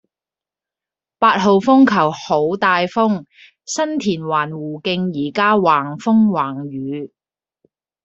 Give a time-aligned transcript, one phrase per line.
[1.19, 3.25] 八號風球好大風，
[3.67, 7.11] 新田環湖徑依家橫風橫雨